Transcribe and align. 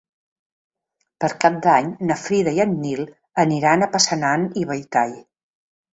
Per 1.23 1.29
Cap 1.43 1.59
d'Any 1.67 1.91
na 2.11 2.17
Frida 2.21 2.55
i 2.59 2.63
en 2.67 2.73
Nil 2.87 3.03
aniran 3.47 3.87
a 3.89 3.93
Passanant 3.97 4.49
i 4.63 4.69
Belltall. 4.73 5.15